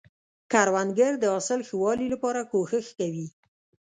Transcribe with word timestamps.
کروندګر 0.51 1.11
د 1.19 1.23
حاصل 1.33 1.59
ښه 1.67 1.75
والي 1.83 2.07
لپاره 2.13 2.41
کوښښ 2.51 2.87
کوي 2.99 3.27